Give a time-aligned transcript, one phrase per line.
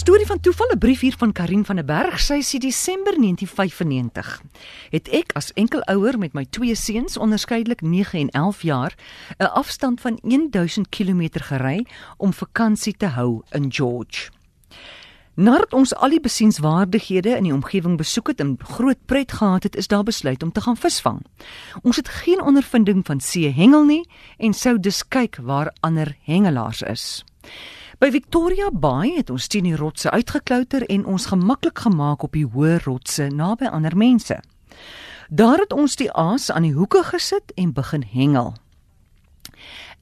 [0.00, 2.20] Storie van toeval 'n brief hier van Karin van der Berg.
[2.20, 4.42] Sy sê Desember 1995
[4.90, 8.94] het ek as enkelouer met my twee seuns onderskeidelik 9 en 11 jaar
[9.38, 11.86] 'n afstand van 1000 km gery
[12.16, 14.30] om vakansie te hou in George.
[15.34, 19.76] Nadat ons al die besienswaardighede in die omgewing besoek het en groot pret gehad het,
[19.76, 21.26] is daar besluit om te gaan visvang.
[21.82, 26.82] Ons het geen ondervinding van see hengel nie en sou dus kyk waar ander hengelaars
[26.82, 27.24] is.
[28.00, 32.46] By Victoria Bay het ons teen die rotse uitgeklouter en ons gemaklik gemaak op die
[32.48, 34.38] hoë rotse naby ander mense.
[35.28, 38.54] Daar het ons die aas aan die hoeke gesit en begin hengel.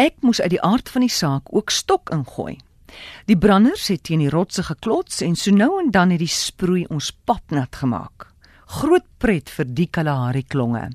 [0.00, 2.54] Ek moes uit die aard van die saak ook stok ingooi.
[3.28, 6.86] Die branders het teen die rotse geklots en so nou en dan het die sproei
[6.88, 8.30] ons papnat gemaak.
[8.80, 10.88] Groot pret vir die Kalahari klonge.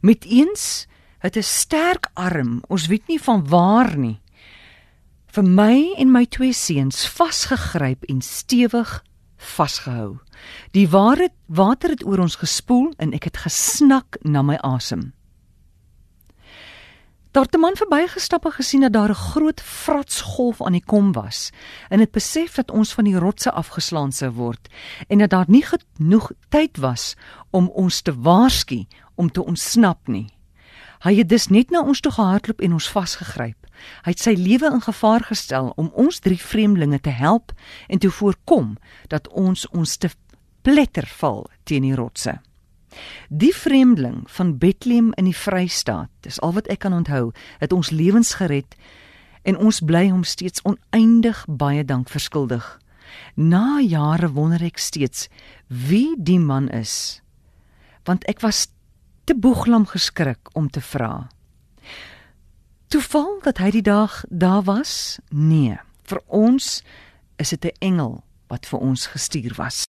[0.00, 0.88] Met eens
[1.20, 4.20] het 'n sterk arm, ons weet nie van waar nie,
[5.34, 9.02] vir my en my twee seuns vasgegryp en stewig
[9.36, 10.18] vasgehou.
[10.72, 15.12] Die ware water het oor ons gespoel en ek het gesnak na my asem.
[17.32, 21.12] Daar het 'n man verbygestap en gesien dat daar 'n groot fratsgolf aan die kom
[21.12, 21.50] was
[21.88, 24.68] en het besef dat ons van die rotse afgeslaan sou word
[25.08, 27.14] en dat daar nie genoeg tyd was
[27.50, 30.37] om ons te waarsku om te ontsnap nie.
[31.04, 33.66] Hy het dus net na ons toe gehardloop en ons vasgegryp.
[34.02, 37.52] Hy het sy lewe in gevaar gestel om ons drie vreemdelinge te help
[37.86, 38.76] en te voorkom
[39.08, 40.10] dat ons ons te
[40.66, 42.38] pletter val teen die rotse.
[43.28, 47.90] Die vreemdeling van Bethlehem in die Vrystaat, dis al wat ek kan onthou, het ons
[47.90, 48.74] lewens gered
[49.46, 52.64] en ons bly hom steeds oneindig baie dank verskuldig.
[53.34, 55.28] Na jare wonder ek steeds
[55.68, 57.22] wie die man is,
[58.04, 58.66] want ek was
[59.28, 61.28] te boeglam geskrik om te vra.
[62.88, 65.18] Toeval dat hy die dag daar was?
[65.28, 65.76] Nee,
[66.08, 66.80] vir ons
[67.36, 69.86] is dit 'n engel wat vir ons gestuur was.